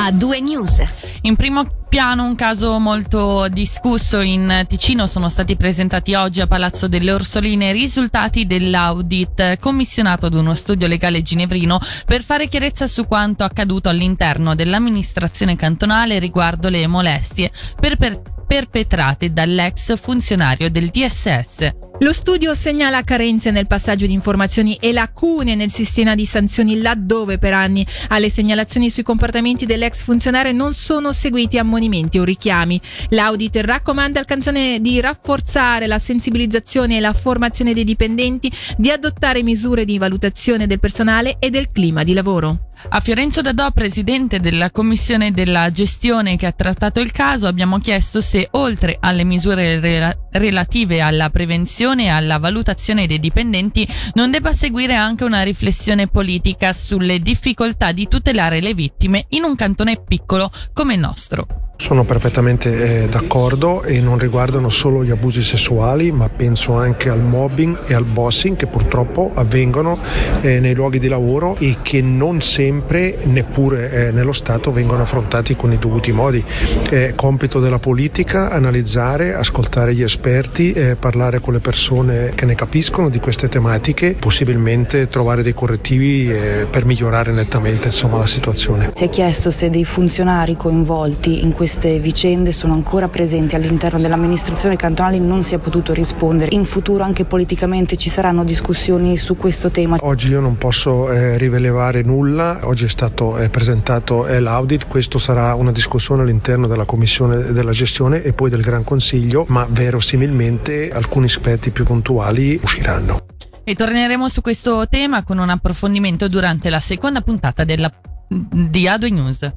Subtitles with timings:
[0.00, 0.80] a due news.
[1.22, 6.86] In primo piano un caso molto discusso in Ticino sono stati presentati oggi a Palazzo
[6.86, 13.06] delle Orsoline i risultati dell'audit commissionato ad uno studio legale ginevrino per fare chiarezza su
[13.06, 21.87] quanto accaduto all'interno dell'amministrazione cantonale riguardo le molestie per per perpetrate dall'ex funzionario del DSS.
[22.00, 27.38] Lo studio segnala carenze nel passaggio di informazioni e lacune nel sistema di sanzioni laddove
[27.38, 32.80] per anni alle segnalazioni sui comportamenti dell'ex funzionario non sono seguiti ammonimenti o richiami.
[33.08, 39.42] L'audit raccomanda al canzone di rafforzare la sensibilizzazione e la formazione dei dipendenti, di adottare
[39.42, 42.68] misure di valutazione del personale e del clima di lavoro.
[42.90, 48.20] A Fiorenzo Dadò, presidente della commissione della gestione che ha trattato il caso, abbiamo chiesto
[48.20, 54.52] se oltre alle misure rela- relative alla prevenzione e alla valutazione dei dipendenti non debba
[54.52, 60.50] seguire anche una riflessione politica sulle difficoltà di tutelare le vittime in un cantone piccolo
[60.72, 61.67] come il nostro.
[61.80, 67.22] Sono perfettamente eh, d'accordo e non riguardano solo gli abusi sessuali, ma penso anche al
[67.22, 69.96] mobbing e al bossing che purtroppo avvengono
[70.40, 75.54] eh, nei luoghi di lavoro e che non sempre, neppure eh, nello Stato, vengono affrontati
[75.54, 76.44] con i dovuti modi.
[76.90, 82.56] È compito della politica analizzare, ascoltare gli esperti, eh, parlare con le persone che ne
[82.56, 88.90] capiscono di queste tematiche, possibilmente trovare dei correttivi eh, per migliorare nettamente insomma, la situazione.
[88.94, 93.98] Si è chiesto se dei funzionari coinvolti in questo queste vicende sono ancora presenti all'interno
[93.98, 96.54] dell'amministrazione cantonale non si è potuto rispondere.
[96.54, 99.98] In futuro anche politicamente ci saranno discussioni su questo tema.
[100.00, 105.18] Oggi io non posso eh, rivelare nulla, oggi è stato eh, presentato eh, l'audit, questo
[105.18, 110.90] sarà una discussione all'interno della commissione della gestione e poi del Gran Consiglio, ma verosimilmente
[110.90, 113.26] alcuni aspetti più puntuali usciranno.
[113.62, 117.92] E torneremo su questo tema con un approfondimento durante la seconda puntata della,
[118.26, 119.52] di A2 News.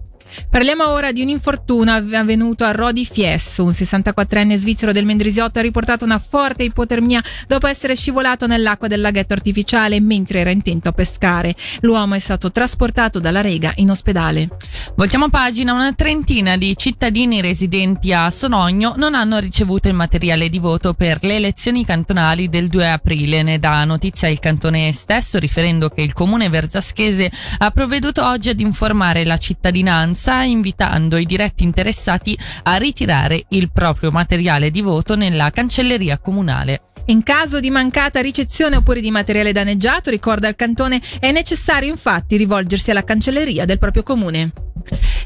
[0.50, 3.64] Parliamo ora di un infortunio avvenuto a Rodi Fiesso.
[3.64, 9.02] Un 64enne svizzero del Mendrisiotto ha riportato una forte ipotermia dopo essere scivolato nell'acqua del
[9.02, 11.55] laghetto artificiale mentre era intento a pescare.
[11.82, 14.50] L'uomo è stato trasportato dalla Rega in ospedale.
[14.95, 15.73] Voltiamo pagina.
[15.73, 21.20] Una trentina di cittadini residenti a Sonogno non hanno ricevuto il materiale di voto per
[21.22, 23.44] le elezioni cantonali del 2 aprile.
[23.44, 28.60] Ne dà notizia il cantone stesso riferendo che il comune verzaschese ha provveduto oggi ad
[28.60, 35.15] informare la cittadinanza Cosenza invitando i diretti interessati a ritirare il proprio materiale di voto
[35.15, 36.92] nella cancelleria comunale.
[37.05, 42.37] In caso di mancata ricezione oppure di materiale danneggiato, ricorda il cantone, è necessario infatti
[42.37, 44.70] rivolgersi alla cancelleria del proprio comune.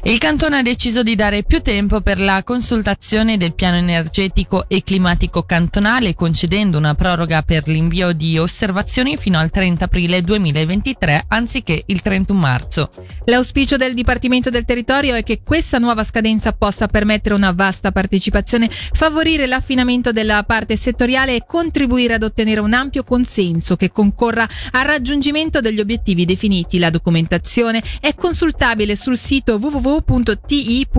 [0.02, 4.82] Il cantone ha deciso di dare più tempo per la consultazione del piano energetico e
[4.82, 11.82] climatico cantonale, concedendo una proroga per l'invio di osservazioni fino al 30 aprile 2023 anziché
[11.86, 12.90] il 31 marzo.
[13.24, 18.70] L'auspicio del Dipartimento del Territorio è che questa nuova scadenza possa permettere una vasta partecipazione,
[18.70, 24.84] favorire l'affinamento della parte settoriale e contribuire ad ottenere un ampio consenso che concorra al
[24.84, 26.78] raggiungimento degli obiettivi definiti.
[26.78, 30.94] La documentazione è consultabile sul sito www.ti.ch/pec.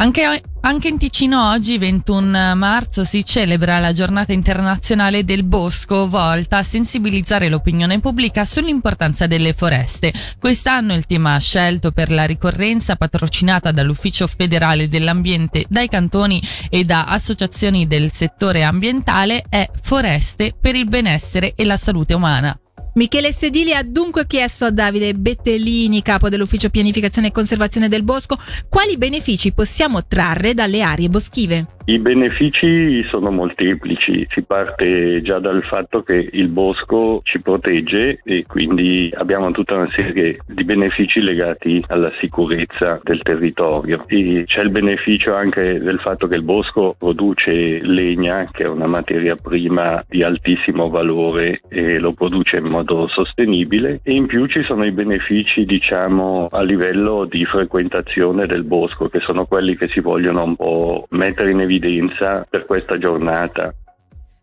[0.00, 6.56] Anche, anche, in Ticino oggi, 21 marzo, si celebra la giornata internazionale del bosco, volta
[6.56, 10.10] a sensibilizzare l'opinione pubblica sull'importanza delle foreste.
[10.38, 17.04] Quest'anno il tema scelto per la ricorrenza, patrocinata dall'Ufficio federale dell'ambiente, dai cantoni e da
[17.04, 22.58] associazioni del settore ambientale, è Foreste per il benessere e la salute umana.
[23.00, 28.36] Michele Sedili ha dunque chiesto a Davide Bettellini, capo dell'Ufficio Pianificazione e Conservazione del Bosco,
[28.68, 31.78] quali benefici possiamo trarre dalle aree boschive.
[31.90, 38.44] I benefici sono molteplici, si parte già dal fatto che il bosco ci protegge e
[38.46, 44.70] quindi abbiamo tutta una serie di benefici legati alla sicurezza del territorio e c'è il
[44.70, 50.22] beneficio anche del fatto che il bosco produce legna che è una materia prima di
[50.22, 55.64] altissimo valore e lo produce in modo sostenibile e in più ci sono i benefici
[55.64, 61.06] diciamo a livello di frequentazione del bosco che sono quelli che si vogliono un po'
[61.10, 63.72] mettere in evidenza per questa giornata.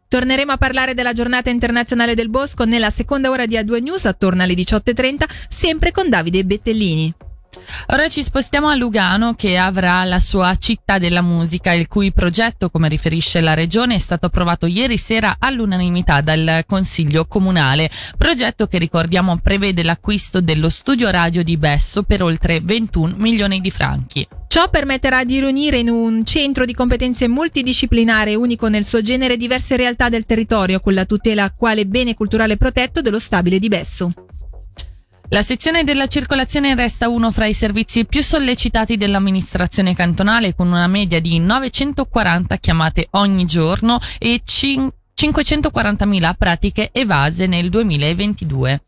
[0.09, 4.41] Torneremo a parlare della giornata internazionale del bosco nella seconda ora di A2 News attorno
[4.41, 7.26] alle 18.30, sempre con Davide Bettellini.
[7.87, 12.69] Ora ci spostiamo a Lugano che avrà la sua città della musica, il cui progetto,
[12.69, 17.89] come riferisce la regione, è stato approvato ieri sera all'unanimità dal Consiglio Comunale.
[18.17, 23.71] Progetto che ricordiamo prevede l'acquisto dello studio radio di Besso per oltre 21 milioni di
[23.71, 24.27] franchi.
[24.47, 29.75] Ciò permetterà di riunire in un centro di competenze multidisciplinare unico nel suo genere diverse
[29.75, 34.11] realtà del territorio con la tutela quale bene culturale protetto dello stabile di Besso.
[35.31, 40.87] La sezione della circolazione resta uno fra i servizi più sollecitati dell'amministrazione cantonale con una
[40.87, 48.86] media di 940 chiamate ogni giorno e 540.000 pratiche evase nel 2022.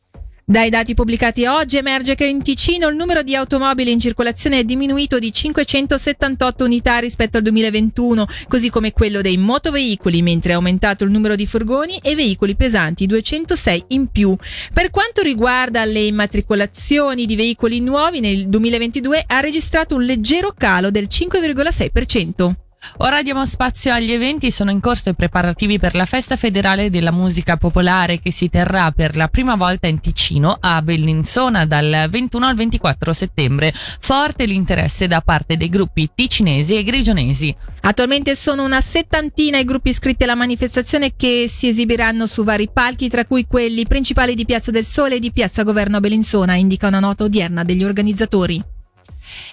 [0.49, 4.63] Dai dati pubblicati oggi emerge che in Ticino il numero di automobili in circolazione è
[4.63, 11.03] diminuito di 578 unità rispetto al 2021, così come quello dei motoveicoli, mentre è aumentato
[11.03, 14.35] il numero di furgoni e veicoli pesanti 206 in più.
[14.73, 20.89] Per quanto riguarda le immatricolazioni di veicoli nuovi, nel 2022 ha registrato un leggero calo
[20.89, 22.68] del 5,6%.
[23.01, 27.11] Ora diamo spazio agli eventi, sono in corso i preparativi per la festa federale della
[27.11, 32.45] musica popolare che si terrà per la prima volta in Ticino a Bellinzona dal 21
[32.45, 33.73] al 24 settembre.
[33.73, 37.55] Forte l'interesse da parte dei gruppi ticinesi e grigionesi.
[37.81, 43.07] Attualmente sono una settantina i gruppi iscritti alla manifestazione che si esibiranno su vari palchi,
[43.07, 46.87] tra cui quelli principali di Piazza del Sole e di Piazza Governo a Bellinzona, indica
[46.87, 48.61] una nota odierna degli organizzatori.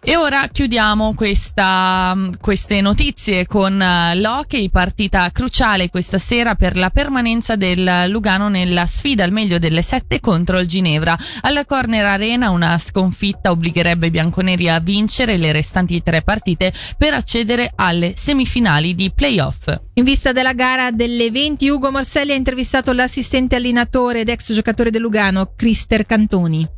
[0.02, 6.90] E ora chiudiamo questa, queste notizie con eh, l'hockey, partita cruciale questa sera per la
[6.90, 11.16] permanenza del Lugano nella sfida al meglio delle sette contro il Ginevra.
[11.40, 17.14] Alla Corner Arena una sconfitta obbligherebbe i bianconeri a vincere le restanti tre partite per
[17.14, 19.74] accedere alle semifinali di playoff.
[19.94, 24.90] In vista della gara delle 20, Ugo Morselli ha intervistato l'assistente allenatore ed ex giocatore
[24.90, 26.75] del Lugano, Crister Cantoni.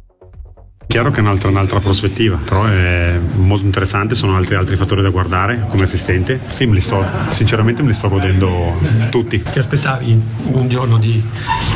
[0.89, 5.11] Chiaro che è un'altra, un'altra, prospettiva, però è molto interessante, sono altri, altri fattori da
[5.11, 6.41] guardare come assistente.
[6.49, 8.81] Sì, me li sto, sinceramente me li sto godendo
[9.11, 9.43] tutti.
[9.43, 11.23] Ti aspettavi un giorno di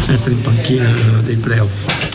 [0.08, 0.90] essere in panchina
[1.22, 2.10] dei playoff?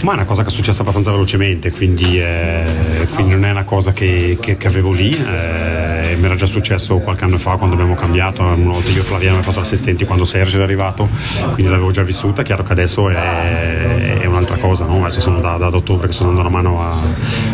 [0.00, 3.64] Ma è una cosa che è successa abbastanza velocemente, quindi, eh, quindi non è una
[3.64, 5.10] cosa che, che, che avevo lì.
[5.12, 9.04] Eh, mi era già successo qualche anno fa quando abbiamo cambiato, una volta io e
[9.04, 11.08] Flaviano abbiamo fatto l'assistente quando Sergio è arrivato,
[11.52, 12.42] quindi l'avevo già vissuta.
[12.42, 14.26] Chiaro che adesso è, è
[14.68, 15.04] un'altra cosa, no?
[15.04, 16.96] adesso sono da, da ottobre che sto dando una mano a,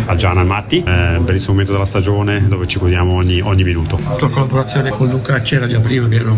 [0.07, 3.99] a Gianna e Matti, eh, bellissimo momento della stagione dove ci godiamo ogni, ogni, minuto.
[4.03, 6.37] La tua collaborazione con Luca c'era già prima, vero?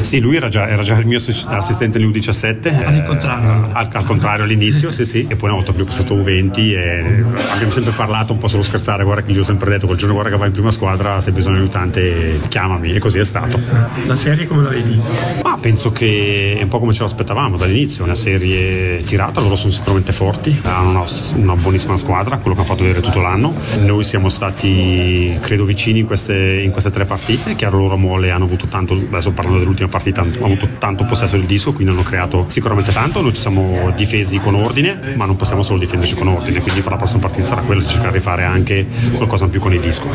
[0.00, 2.84] Sì, lui era già, era già il mio assistente nell'U17.
[2.84, 3.50] All'incontrario.
[3.50, 7.24] Eh, al, al, contrario all'inizio, sì sì, e poi una volta più passato U20 e
[7.50, 10.14] abbiamo sempre parlato un po' solo scherzare, guarda che gli ho sempre detto, quel giorno
[10.14, 13.24] guarda che vai in prima squadra, se hai bisogno di aiutante chiamami e così è
[13.24, 13.60] stato.
[14.06, 15.00] La serie come la vedi?
[15.42, 19.72] Ma penso che è un po' come ce l'aspettavamo dall'inizio, una serie tirata, loro sono
[19.84, 21.04] sicuramente forti, hanno una
[21.34, 23.54] una buonissima squadra, quello che hanno fatto vedere tutto l'anno.
[23.80, 27.54] Noi siamo stati, credo, vicini in queste, in queste tre partite.
[27.54, 31.44] Chiaro, loro Mole hanno avuto tanto, adesso parlando dell'ultima partita, hanno avuto tanto possesso del
[31.44, 33.20] disco, quindi hanno creato sicuramente tanto.
[33.20, 36.92] Noi ci siamo difesi con ordine, ma non possiamo solo difenderci con ordine, quindi per
[36.92, 38.86] la prossima partita sarà quella di cercare di fare anche
[39.16, 40.08] qualcosa in più con il disco.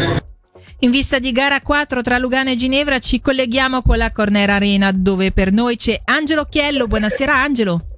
[0.80, 4.92] In vista di gara 4 tra Lugano e Ginevra ci colleghiamo con la Corner Arena
[4.94, 6.88] dove per noi c'è Angelo Chiello.
[6.88, 7.88] Buonasera Angelo.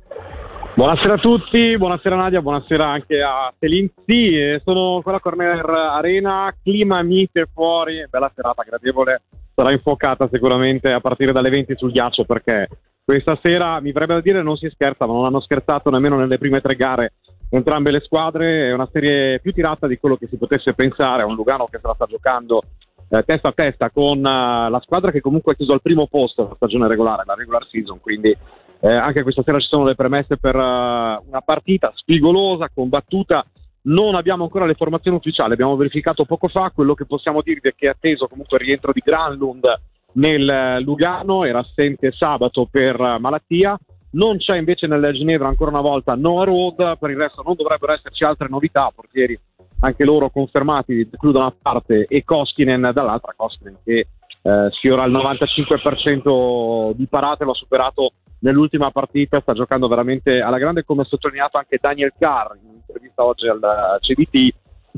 [0.81, 3.87] Buonasera a tutti, buonasera Nadia, buonasera anche a Selin.
[4.03, 9.21] Sì, sono con la Corner Arena, clima mite fuori, bella serata gradevole,
[9.53, 12.67] sarà infuocata sicuramente a partire dalle 20 sul ghiaccio perché
[13.05, 16.39] questa sera mi verrebbe da dire non si scherza, ma non hanno scherzato nemmeno nelle
[16.39, 17.13] prime tre gare
[17.51, 21.25] entrambe le squadre, è una serie più tirata di quello che si potesse pensare, è
[21.25, 22.63] un Lugano che se la sta giocando
[23.07, 26.47] eh, testa a testa con uh, la squadra che comunque ha chiuso al primo posto
[26.47, 28.35] la stagione regolare, la regular season, quindi
[28.81, 33.45] eh, anche questa sera ci sono le premesse per uh, una partita spigolosa, combattuta.
[33.83, 36.71] Non abbiamo ancora le formazioni ufficiali, abbiamo verificato poco fa.
[36.73, 39.65] Quello che possiamo dirvi è che è atteso comunque il rientro di Granlund
[40.13, 43.77] nel Lugano, era assente sabato per malattia.
[44.13, 47.93] Non c'è invece nel Ginevra ancora una volta Noah Road, per il resto non dovrebbero
[47.93, 49.39] esserci altre novità, portieri
[49.81, 54.07] anche loro confermati, Clue da una parte e Koskinen dall'altra, Koskinen che
[54.41, 60.83] eh, sfiora il 95% di parate, l'ha superato nell'ultima partita, sta giocando veramente alla grande
[60.83, 64.53] come ha sottolineato anche Daniel Carr in un'intervista oggi al CDT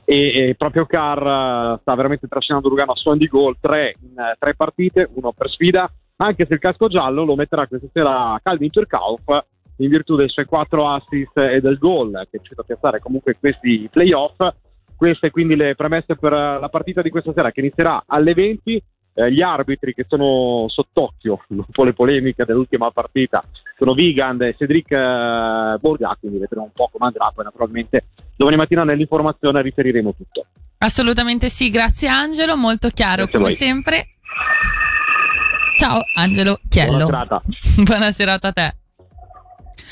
[0.06, 4.12] e, e proprio Carr uh, sta veramente trascinando Lugano a suon di gol, tre in
[4.16, 8.40] uh, tre partite, uno per sfida, anche se il casco giallo lo metterà questa sera
[8.42, 9.46] Calvin Turkauf
[9.78, 13.38] in virtù dei suoi quattro assist e del gol che è riuscito a piazzare comunque
[13.40, 14.38] questi playoff.
[14.96, 18.82] Queste quindi le premesse per la partita di questa sera che inizierà alle 20
[19.14, 23.44] eh, gli arbitri che sono sott'occhio dopo le polemiche dell'ultima partita
[23.78, 28.06] sono Vigand e Cedric eh, Borga, quindi vedremo un po' come andrà, poi naturalmente
[28.36, 30.46] domani mattina nell'informazione riferiremo tutto.
[30.80, 34.08] Assolutamente sì, grazie Angelo, molto chiaro grazie come sempre.
[35.78, 37.06] Ciao Angelo Chiello.
[37.06, 37.42] Buona serata.
[37.84, 38.76] Buona serata a te.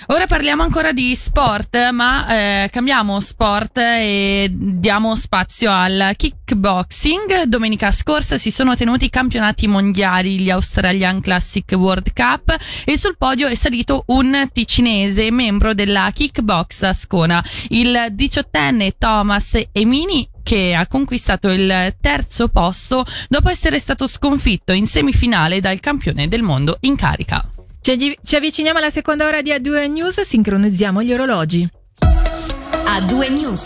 [0.08, 7.44] Ora parliamo ancora di sport, ma eh, cambiamo sport e diamo spazio al kickboxing.
[7.44, 13.16] Domenica scorsa si sono tenuti i campionati mondiali, gli Australian Classic World Cup, e sul
[13.18, 20.88] podio è salito un ticinese, membro della Kickbox Ascona, il diciottenne Thomas Emini che ha
[20.88, 26.96] conquistato il terzo posto dopo essere stato sconfitto in semifinale dal campione del mondo in
[26.96, 27.48] carica.
[27.84, 31.68] Ci, ci avviciniamo alla seconda ora di A2 News, sincronizziamo gli orologi.
[32.00, 33.60] A2 News.